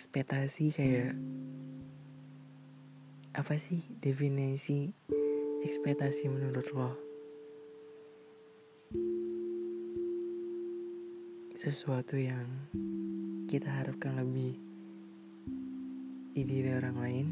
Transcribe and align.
ekspektasi 0.00 0.72
kayak 0.72 1.12
apa 3.36 3.52
sih 3.60 3.84
definisi 4.00 4.96
ekspektasi 5.60 6.24
menurut 6.32 6.72
lo? 6.72 6.96
Sesuatu 11.52 12.16
yang 12.16 12.48
kita 13.44 13.68
harapkan 13.68 14.16
lebih 14.16 14.56
di 16.32 16.48
diri 16.48 16.72
orang 16.80 16.96
lain? 16.96 17.26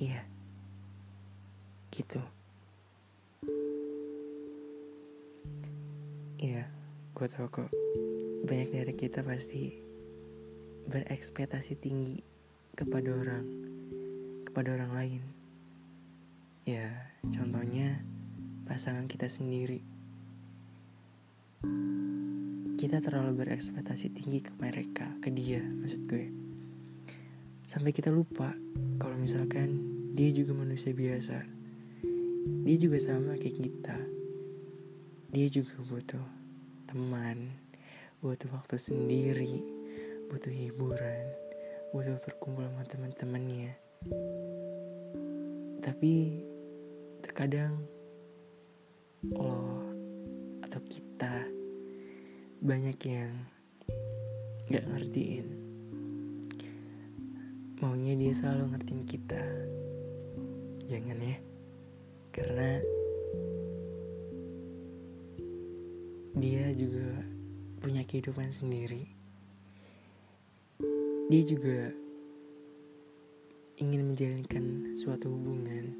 Iya. 0.00 0.24
Gitu. 1.92 2.20
Iya 6.40 6.64
gue 7.12 7.26
tau 7.28 7.52
kok. 7.52 7.68
Banyak 8.48 8.72
dari 8.72 8.94
kita 8.96 9.20
pasti 9.20 9.84
berekspektasi 10.88 11.78
tinggi 11.78 12.20
kepada 12.74 13.14
orang 13.14 13.46
kepada 14.48 14.74
orang 14.76 14.92
lain 14.92 15.22
ya 16.64 16.88
contohnya 17.32 18.00
pasangan 18.64 19.04
kita 19.04 19.28
sendiri 19.28 19.94
kita 22.84 23.00
terlalu 23.00 23.40
berekspektasi 23.40 24.12
tinggi 24.12 24.44
ke 24.44 24.52
mereka, 24.60 25.08
ke 25.24 25.32
dia 25.32 25.64
maksud 25.64 26.04
gue. 26.04 26.28
Sampai 27.64 27.96
kita 27.96 28.12
lupa 28.12 28.52
kalau 29.00 29.16
misalkan 29.16 29.80
dia 30.12 30.28
juga 30.36 30.52
manusia 30.52 30.92
biasa. 30.92 31.48
Dia 32.68 32.76
juga 32.76 33.00
sama 33.00 33.40
kayak 33.40 33.56
kita. 33.56 33.96
Dia 35.32 35.46
juga 35.48 35.80
butuh 35.80 36.26
teman, 36.84 37.56
butuh 38.20 38.52
waktu 38.52 38.76
sendiri, 38.76 39.64
butuh 40.34 40.50
hiburan, 40.50 41.30
butuh 41.94 42.18
berkumpul 42.18 42.66
sama 42.66 42.82
teman-temannya. 42.90 43.70
Tapi 45.78 46.42
terkadang 47.22 47.78
lo 49.30 49.78
atau 50.58 50.82
kita 50.90 51.46
banyak 52.58 52.98
yang 53.06 53.30
gak 54.74 54.82
ngertiin. 54.90 55.46
Maunya 57.78 58.18
dia 58.18 58.34
selalu 58.34 58.74
ngertiin 58.74 59.06
kita. 59.06 59.44
Jangan 60.90 61.22
ya 61.22 61.38
karena 62.34 62.82
dia 66.34 66.74
juga 66.74 67.22
punya 67.78 68.02
kehidupan 68.02 68.50
sendiri 68.50 69.13
dia 71.24 71.40
juga 71.40 71.88
ingin 73.80 74.12
menjalankan 74.12 74.92
suatu 74.92 75.32
hubungan 75.32 75.96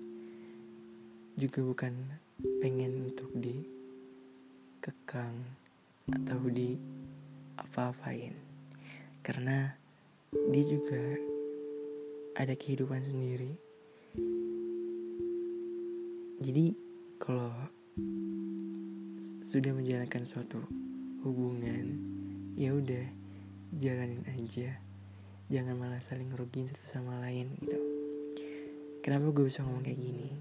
juga 1.41 1.65
bukan 1.65 1.97
pengen 2.61 3.09
untuk 3.09 3.33
dikekang 3.41 5.33
atau 6.13 6.45
di 6.53 6.77
apa-apain 7.57 8.37
karena 9.25 9.73
dia 10.53 10.65
juga 10.69 11.17
ada 12.37 12.53
kehidupan 12.53 13.01
sendiri. 13.01 13.57
Jadi 16.45 16.77
kalau 17.17 17.49
sudah 19.41 19.73
menjalankan 19.73 20.29
suatu 20.29 20.61
hubungan 21.25 21.97
ya 22.61 22.77
udah 22.77 23.09
jalanin 23.81 24.21
aja 24.29 24.84
jangan 25.53 25.77
malah 25.77 26.01
saling 26.01 26.33
ngerugiin 26.33 26.73
satu 26.73 26.85
sama 26.89 27.21
lain 27.21 27.53
gitu. 27.61 27.77
Kenapa 29.05 29.29
gue 29.37 29.45
bisa 29.45 29.61
ngomong 29.61 29.85
kayak 29.85 30.01
gini? 30.01 30.33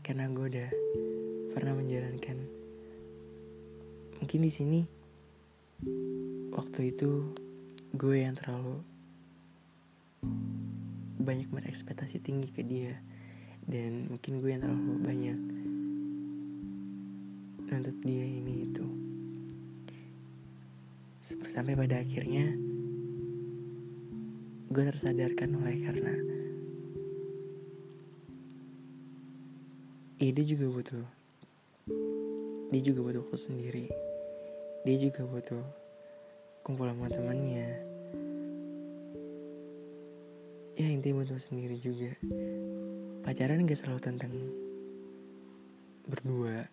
Karena 0.00 0.24
gue 0.32 0.46
udah 0.48 0.70
pernah 1.52 1.76
menjalankan 1.76 2.38
mungkin 4.18 4.40
di 4.40 4.50
sini 4.50 4.80
waktu 6.56 6.96
itu 6.96 7.36
gue 7.92 8.16
yang 8.24 8.32
terlalu 8.32 8.80
banyak 11.20 11.48
berekspektasi 11.52 12.24
tinggi 12.24 12.48
ke 12.48 12.64
dia. 12.64 12.96
Dan 13.64 14.12
mungkin 14.12 14.44
gue 14.44 14.50
yang 14.52 14.64
terlalu 14.64 14.92
banyak 15.00 15.38
nuntut 17.64 17.96
dia 18.04 18.24
ini 18.28 18.68
itu 18.68 18.86
sampai 21.24 21.72
pada 21.72 22.04
akhirnya 22.04 22.73
gue 24.74 24.82
tersadarkan 24.90 25.54
oleh 25.54 25.76
karena 25.86 26.14
ide 30.18 30.42
juga 30.42 30.66
butuh 30.66 31.06
dia 32.74 32.82
juga 32.82 33.06
butuh 33.06 33.22
waktu 33.22 33.38
sendiri. 33.38 33.86
Dia 34.82 34.96
juga 34.98 35.22
butuh 35.30 35.62
kumpul 36.66 36.90
sama 36.90 37.06
temannya 37.06 37.70
ya 40.74 40.86
intinya 40.90 41.22
butuh 41.22 41.38
sendiri 41.38 41.78
juga. 41.78 42.18
Pacaran 43.22 43.62
gak 43.62 43.78
selalu 43.78 44.00
tentang 44.02 44.34
berdua 46.10 46.66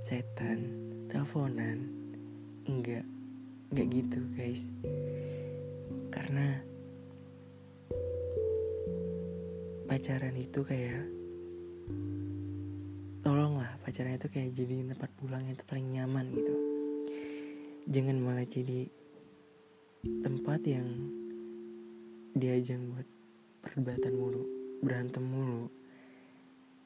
setan 0.00 0.64
teleponan. 1.12 1.92
Enggak 2.64 3.04
enggak 3.68 3.86
gitu 3.92 4.24
guys. 4.32 4.72
Karena 6.08 6.67
pacaran 9.98 10.38
itu 10.38 10.62
kayak 10.62 11.10
tolonglah 13.26 13.66
pacaran 13.82 14.14
itu 14.14 14.30
kayak 14.30 14.54
jadi 14.54 14.94
tempat 14.94 15.10
pulang 15.18 15.42
yang 15.42 15.58
paling 15.66 15.90
nyaman 15.90 16.30
gitu. 16.38 16.54
Jangan 17.90 18.22
malah 18.22 18.46
jadi 18.46 18.86
tempat 20.22 20.62
yang 20.70 20.86
diajang 22.30 22.94
buat 22.94 23.10
perdebatan 23.58 24.14
mulu 24.14 24.46
berantem 24.86 25.26
mulu. 25.26 25.66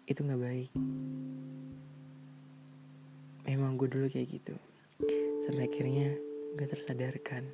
Itu 0.08 0.24
nggak 0.24 0.40
baik. 0.48 0.70
Memang 3.44 3.76
gue 3.76 3.92
dulu 3.92 4.08
kayak 4.08 4.40
gitu. 4.40 4.56
Sampai 5.44 5.68
akhirnya 5.68 6.16
gue 6.56 6.64
tersadarkan. 6.64 7.44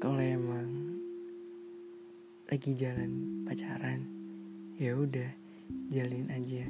Kalau 0.00 0.24
emang 0.24 0.83
lagi 2.54 2.78
jalan 2.78 3.42
pacaran 3.42 4.06
ya 4.78 4.94
udah 4.94 5.26
jalin 5.90 6.30
aja. 6.30 6.62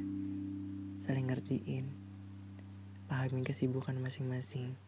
Saling 0.96 1.28
ngertiin 1.28 1.92
pahamin 3.04 3.44
kesibukan 3.44 3.92
masing-masing. 4.00 4.80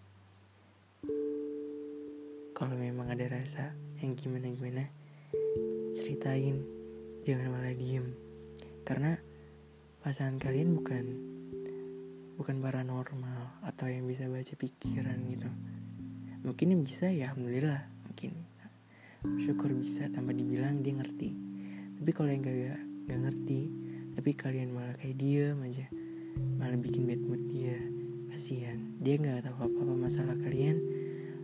Kalau 2.56 2.72
memang 2.80 3.12
ada 3.12 3.28
rasa 3.28 3.76
yang 4.00 4.16
gimana-gimana 4.16 4.88
ceritain 5.92 6.64
jangan 7.28 7.52
malah 7.52 7.76
diem. 7.76 8.16
Karena 8.88 9.20
pasangan 10.00 10.40
kalian 10.40 10.80
bukan 10.80 11.04
bukan 12.40 12.56
paranormal 12.64 13.68
atau 13.68 13.84
yang 13.84 14.08
bisa 14.08 14.32
baca 14.32 14.56
pikiran 14.56 15.20
gitu. 15.28 15.52
Mungkin 16.40 16.72
yang 16.72 16.88
bisa 16.88 17.12
ya 17.12 17.36
alhamdulillah 17.36 17.84
mungkin 18.08 18.55
syukur 19.42 19.74
bisa 19.74 20.06
tanpa 20.12 20.32
dibilang 20.32 20.82
dia 20.82 20.94
ngerti. 20.96 21.30
Tapi 21.96 22.10
kalau 22.12 22.30
yang 22.30 22.42
gak, 22.44 22.80
gak 23.08 23.20
ngerti 23.26 23.86
tapi 24.16 24.32
kalian 24.32 24.72
malah 24.72 24.96
kayak 24.96 25.20
diem 25.20 25.60
aja 25.60 25.86
malah 26.56 26.80
bikin 26.80 27.04
bad 27.04 27.20
mood 27.20 27.44
dia. 27.52 27.76
Kasihan. 28.32 28.96
Dia 29.00 29.16
nggak 29.16 29.48
tahu 29.48 29.56
apa 29.64 29.78
apa 29.80 29.94
masalah 29.96 30.36
kalian 30.36 30.76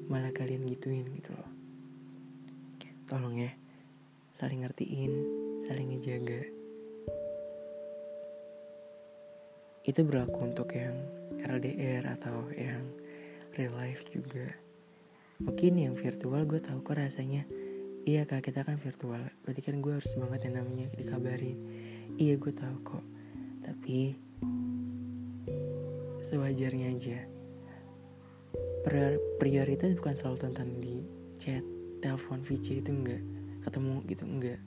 malah 0.08 0.32
kalian 0.32 0.64
gituin 0.69 1.08
gitu 1.12 1.32
loh. 1.32 1.50
Tolong 3.08 3.37
ya 3.37 3.52
saling 4.32 4.64
ngertiin 4.64 5.12
saling 5.61 5.93
ngejaga. 5.93 6.43
Itu 9.84 10.00
berlaku 10.08 10.52
untuk 10.52 10.73
yang 10.73 10.96
LDR 11.44 12.08
atau 12.17 12.49
yang 12.56 12.88
real 13.56 13.75
life 13.76 14.05
juga. 14.08 14.52
Mungkin 15.43 15.75
yang 15.81 15.94
virtual 15.96 16.44
gue 16.49 16.61
tahu 16.62 16.81
kok 16.87 16.96
rasanya 16.96 17.44
iya 18.02 18.26
kak 18.26 18.43
kita 18.46 18.66
kan 18.66 18.78
virtual. 18.78 19.22
Berarti 19.46 19.60
kan 19.62 19.78
gue 19.78 19.93
harus 19.94 20.12
banget 20.19 20.50
yang 20.50 20.64
namanya 20.64 20.87
dikabarin. 20.99 21.58
Iya 22.19 22.34
gue 22.37 22.52
tahu 22.54 22.76
kok. 22.82 23.04
Tapi 23.62 24.19
Sewajarnya 26.22 26.94
aja. 26.94 27.19
Prioritas 29.43 29.90
bukan 29.99 30.14
selalu 30.14 30.38
tentang 30.38 30.69
di 30.78 31.02
chat 31.43 31.66
Telepon 31.99 32.46
VC 32.46 32.78
itu 32.78 32.94
enggak. 32.94 33.22
Ketemu 33.66 33.94
gitu 34.06 34.25
enggak. 34.31 34.60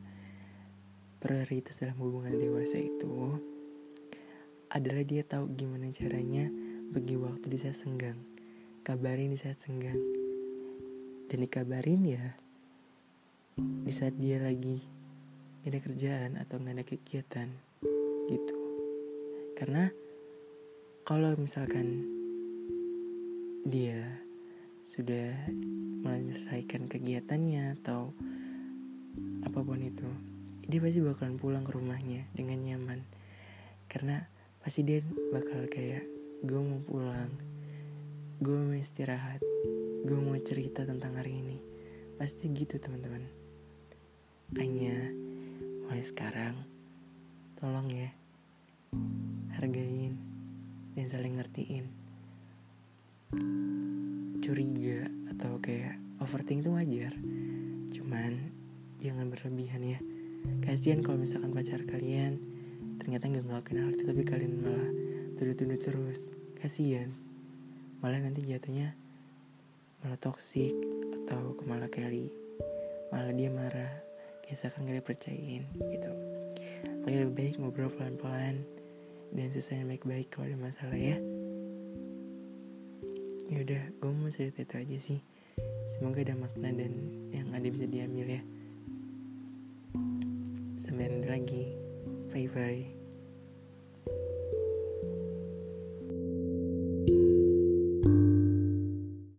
Prioritas 1.23 1.79
dalam 1.79 1.95
hubungan 2.03 2.35
dewasa 2.35 2.75
itu 2.75 3.39
Adalah 4.67 5.07
dia 5.07 5.23
tahu 5.23 5.55
gimana 5.55 5.87
caranya 5.95 6.51
Bagi 6.91 7.15
waktu 7.15 7.47
di 7.47 7.55
saat 7.55 7.79
senggang. 7.79 8.19
Kabarin 8.83 9.31
di 9.31 9.39
saat 9.39 9.55
senggang. 9.63 9.97
Dan 11.31 11.39
dikabarin 11.39 12.03
ya 12.03 12.35
di 13.55 13.87
saat 13.87 14.19
dia 14.19 14.35
lagi 14.43 14.83
gak 15.63 15.71
ada 15.71 15.79
kerjaan 15.79 16.31
atau 16.35 16.59
gak 16.59 16.75
ada 16.75 16.83
kegiatan 16.83 17.47
gitu. 18.27 18.57
Karena 19.55 19.87
kalau 21.07 21.39
misalkan 21.39 22.03
dia 23.63 24.19
sudah 24.83 25.31
menyelesaikan 26.03 26.91
kegiatannya 26.91 27.79
atau 27.79 28.11
apa 29.47 29.59
pun 29.63 29.79
itu 29.79 30.09
dia 30.67 30.83
pasti 30.83 30.99
bakalan 30.99 31.39
pulang 31.39 31.63
ke 31.63 31.71
rumahnya 31.71 32.27
dengan 32.35 32.59
nyaman. 32.59 33.07
Karena 33.87 34.19
pasti 34.59 34.83
dia 34.83 34.99
bakal 35.31 35.71
kayak 35.71 36.03
gue 36.43 36.59
mau 36.59 36.83
pulang 36.83 37.31
gue 38.43 38.51
mau 38.51 38.75
istirahat 38.75 39.39
gue 40.03 40.19
mau 40.19 40.35
cerita 40.43 40.83
tentang 40.83 41.15
hari 41.15 41.39
ini. 41.39 41.57
Pasti 42.19 42.51
gitu 42.51 42.75
teman-teman 42.75 43.44
makanya 44.55 45.11
mulai 45.83 45.99
sekarang 45.99 46.55
tolong 47.59 47.91
ya 47.91 48.07
hargain 49.51 50.15
dan 50.95 51.11
saling 51.11 51.35
ngertiin. 51.35 51.91
Curiga 54.39 55.11
atau 55.35 55.59
kayak 55.59 55.99
overthink 56.23 56.63
itu 56.63 56.71
wajar. 56.71 57.11
Cuman 57.99 58.55
jangan 59.03 59.27
berlebihan 59.27 59.83
ya. 59.83 59.99
Kasihan 60.63 61.03
kalau 61.03 61.19
misalkan 61.19 61.51
pacar 61.51 61.83
kalian 61.83 62.39
ternyata 63.03 63.27
nggak 63.27 63.51
ngelakuin 63.51 63.83
hal 63.83 63.91
itu 63.91 64.07
tapi 64.07 64.23
kalian 64.23 64.55
malah 64.55 64.91
tuduh-tuduh 65.35 65.79
terus. 65.83 66.31
Kasihan 66.63 67.11
malah 67.99 68.23
nanti 68.23 68.47
jatuhnya 68.47 68.95
malah 69.99 70.15
toksik 70.15 70.79
atau 71.11 71.59
malah 71.67 71.91
kali 71.91 72.31
malah 73.11 73.35
dia 73.35 73.51
marah 73.51 74.04
seakan 74.53 74.85
gak 74.85 75.01
dipercayain 75.01 75.65
gitu. 75.73 76.11
Makanya 77.01 77.25
lebih 77.25 77.33
baik 77.33 77.55
ngobrol 77.57 77.89
pelan-pelan 77.89 78.61
dan 79.33 79.47
selesai 79.49 79.81
baik-baik 79.89 80.29
kalau 80.29 80.53
ada 80.53 80.57
masalah 80.61 80.99
ya. 80.99 81.17
Ya 83.49 83.57
udah 83.61 83.83
gue 83.97 84.11
mau 84.13 84.29
cerita 84.29 84.61
itu 84.61 84.75
aja 84.77 84.97
sih. 85.01 85.19
Semoga 85.89 86.21
ada 86.21 86.37
makna 86.37 86.69
dan 86.69 86.93
yang 87.33 87.49
ada 87.53 87.65
bisa 87.65 87.89
diambil 87.89 88.41
ya. 88.41 88.41
Sampai 90.77 91.09
nanti 91.09 91.29
lagi. 91.29 91.63
Bye 92.29 92.51
bye 92.51 92.94